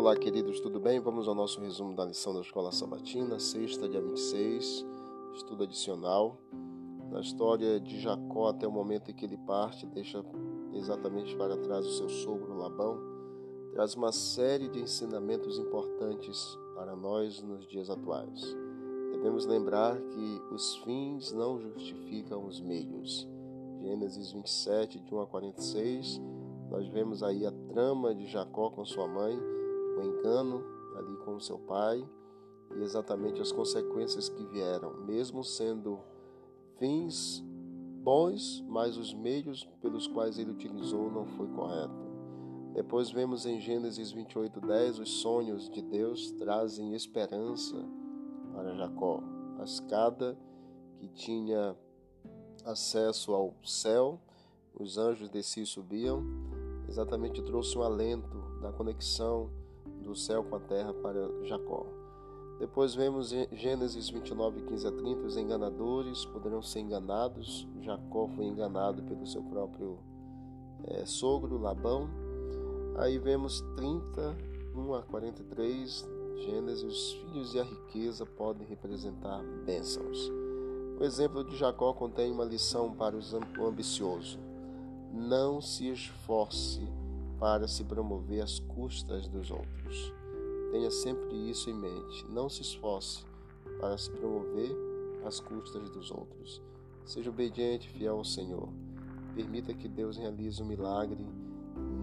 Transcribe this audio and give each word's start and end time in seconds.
Olá, 0.00 0.16
queridos, 0.16 0.60
tudo 0.60 0.80
bem? 0.80 0.98
Vamos 0.98 1.28
ao 1.28 1.34
nosso 1.34 1.60
resumo 1.60 1.94
da 1.94 2.06
lição 2.06 2.32
da 2.32 2.40
Escola 2.40 2.72
Sabatina, 2.72 3.38
sexta, 3.38 3.86
dia 3.86 4.00
26, 4.00 4.86
estudo 5.34 5.64
adicional. 5.64 6.38
Na 7.10 7.20
história 7.20 7.78
de 7.78 8.00
Jacó 8.00 8.48
até 8.48 8.66
o 8.66 8.72
momento 8.72 9.10
em 9.10 9.14
que 9.14 9.26
ele 9.26 9.36
parte, 9.36 9.84
deixa 9.84 10.24
exatamente 10.72 11.36
para 11.36 11.54
trás 11.58 11.84
o 11.86 11.92
seu 11.92 12.08
sogro 12.08 12.56
Labão, 12.56 12.98
traz 13.74 13.94
uma 13.94 14.10
série 14.10 14.70
de 14.70 14.80
ensinamentos 14.80 15.58
importantes 15.58 16.58
para 16.74 16.96
nós 16.96 17.42
nos 17.42 17.68
dias 17.68 17.90
atuais. 17.90 18.56
Devemos 19.12 19.44
lembrar 19.44 20.00
que 20.00 20.42
os 20.50 20.76
fins 20.76 21.30
não 21.30 21.60
justificam 21.60 22.46
os 22.46 22.58
meios. 22.58 23.28
Gênesis 23.82 24.32
27, 24.32 24.98
de 24.98 25.14
1 25.14 25.20
a 25.20 25.26
46, 25.26 26.22
nós 26.70 26.88
vemos 26.88 27.22
aí 27.22 27.44
a 27.44 27.52
trama 27.68 28.14
de 28.14 28.26
Jacó 28.28 28.70
com 28.70 28.82
sua 28.82 29.06
mãe, 29.06 29.38
o 30.00 30.04
engano 30.04 30.64
ali 30.96 31.16
com 31.18 31.38
seu 31.38 31.58
pai 31.58 32.06
e 32.76 32.82
exatamente 32.82 33.40
as 33.40 33.52
consequências 33.52 34.28
que 34.28 34.44
vieram, 34.44 34.94
mesmo 35.04 35.42
sendo 35.42 35.98
fins 36.78 37.44
bons, 38.02 38.64
mas 38.68 38.96
os 38.96 39.12
meios 39.12 39.64
pelos 39.80 40.06
quais 40.06 40.38
ele 40.38 40.50
utilizou 40.50 41.10
não 41.10 41.26
foi 41.26 41.48
correto. 41.48 42.10
Depois 42.72 43.10
vemos 43.10 43.46
em 43.46 43.60
Gênesis 43.60 44.12
28:10 44.12 45.00
os 45.00 45.10
sonhos 45.20 45.68
de 45.68 45.82
Deus 45.82 46.30
trazem 46.32 46.94
esperança 46.94 47.76
para 48.54 48.74
Jacó. 48.74 49.22
A 49.58 49.64
escada 49.64 50.38
que 50.98 51.08
tinha 51.08 51.76
acesso 52.64 53.34
ao 53.34 53.54
céu, 53.64 54.20
os 54.78 54.96
anjos 54.96 55.28
desciam 55.28 55.64
e 55.64 55.66
subiam, 55.66 56.22
exatamente 56.88 57.42
trouxe 57.42 57.76
um 57.76 57.82
alento 57.82 58.38
da 58.62 58.72
conexão 58.72 59.50
do 60.10 60.16
céu 60.16 60.42
com 60.42 60.56
a 60.56 60.60
terra 60.60 60.92
para 60.92 61.30
Jacó. 61.44 61.86
Depois 62.58 62.94
vemos 62.94 63.32
em 63.32 63.46
Gênesis 63.52 64.10
29, 64.10 64.62
15 64.62 64.86
a 64.86 64.92
30, 64.92 65.26
os 65.26 65.36
enganadores 65.36 66.24
poderão 66.26 66.60
ser 66.60 66.80
enganados. 66.80 67.66
Jacó 67.80 68.28
foi 68.28 68.44
enganado 68.44 69.02
pelo 69.04 69.26
seu 69.26 69.42
próprio 69.42 69.98
é, 70.84 71.06
sogro, 71.06 71.58
Labão. 71.58 72.10
Aí 72.98 73.18
vemos 73.18 73.62
31 73.76 74.94
a 74.94 75.02
43, 75.02 76.06
Gênesis, 76.38 76.82
os 76.84 77.12
filhos 77.12 77.54
e 77.54 77.60
a 77.60 77.64
riqueza 77.64 78.26
podem 78.26 78.66
representar 78.66 79.42
bênçãos. 79.64 80.30
O 80.98 81.04
exemplo 81.04 81.44
de 81.44 81.56
Jacó 81.56 81.92
contém 81.92 82.30
uma 82.30 82.44
lição 82.44 82.92
para 82.92 83.16
o 83.16 83.66
ambicioso. 83.66 84.38
Não 85.12 85.60
se 85.60 85.88
esforce 85.88 86.86
para 87.40 87.66
se 87.66 87.82
promover 87.82 88.42
às 88.42 88.58
custas 88.58 89.26
dos 89.26 89.50
outros. 89.50 90.12
Tenha 90.70 90.90
sempre 90.90 91.34
isso 91.50 91.70
em 91.70 91.74
mente. 91.74 92.26
Não 92.28 92.50
se 92.50 92.60
esforce 92.60 93.24
para 93.80 93.96
se 93.96 94.10
promover 94.10 94.76
às 95.24 95.40
custas 95.40 95.88
dos 95.88 96.10
outros. 96.10 96.62
Seja 97.06 97.30
obediente 97.30 97.88
e 97.88 97.98
fiel 97.98 98.18
ao 98.18 98.24
Senhor. 98.24 98.68
Permita 99.34 99.72
que 99.72 99.88
Deus 99.88 100.18
realize 100.18 100.62
um 100.62 100.66
milagre 100.66 101.26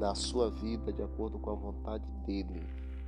na 0.00 0.16
sua 0.16 0.50
vida 0.50 0.92
de 0.92 1.02
acordo 1.02 1.38
com 1.38 1.50
a 1.50 1.54
vontade 1.54 2.10
dele. 2.26 2.66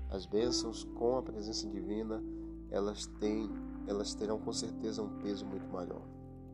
As 0.09 0.25
bênçãos 0.25 0.85
com 0.95 1.19
a 1.19 1.23
presença 1.23 1.69
divina, 1.69 2.23
elas 2.71 3.07
têm, 3.19 3.51
elas 3.89 4.15
terão 4.15 4.39
com 4.39 4.53
certeza 4.53 5.03
um 5.03 5.19
peso 5.19 5.45
muito 5.45 5.67
maior. 5.73 6.03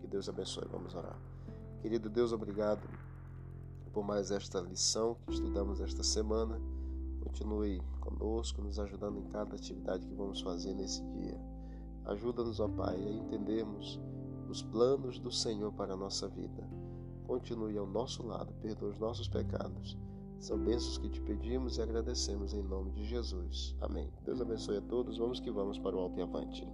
Que 0.00 0.06
Deus 0.06 0.28
abençoe. 0.30 0.66
Vamos 0.70 0.94
orar. 0.94 1.20
Querido 1.82 2.08
Deus, 2.08 2.32
obrigado 2.32 2.88
por 3.88 4.04
mais 4.04 4.30
esta 4.30 4.60
lição 4.60 5.16
que 5.26 5.32
estudamos 5.32 5.80
esta 5.80 6.02
semana. 6.02 6.60
Continue 7.22 7.80
conosco, 8.00 8.62
nos 8.62 8.78
ajudando 8.78 9.18
em 9.18 9.24
cada 9.24 9.54
atividade 9.54 10.06
que 10.06 10.14
vamos 10.14 10.40
fazer 10.40 10.74
nesse 10.74 11.02
dia. 11.04 11.40
Ajuda-nos, 12.04 12.60
ó 12.60 12.68
Pai, 12.68 12.96
a 12.96 13.10
entendermos 13.10 14.00
os 14.48 14.62
planos 14.62 15.18
do 15.18 15.30
Senhor 15.30 15.72
para 15.72 15.94
a 15.94 15.96
nossa 15.96 16.28
vida. 16.28 16.68
Continue 17.26 17.76
ao 17.76 17.86
nosso 17.86 18.26
lado, 18.26 18.52
perdoa 18.62 18.90
os 18.90 18.98
nossos 18.98 19.28
pecados. 19.28 19.96
São 20.40 20.58
bênçãos 20.58 20.98
que 20.98 21.08
te 21.08 21.20
pedimos 21.20 21.76
e 21.76 21.82
agradecemos 21.82 22.54
em 22.54 22.62
nome 22.62 22.92
de 22.92 23.04
Jesus. 23.04 23.76
Amém. 23.80 24.10
Deus 24.24 24.40
abençoe 24.40 24.78
a 24.78 24.82
todos. 24.82 25.18
Vamos 25.18 25.40
que 25.40 25.50
vamos 25.50 25.78
para 25.78 25.96
o 25.96 25.98
alto 25.98 26.18
e 26.18 26.22
avante. 26.22 26.66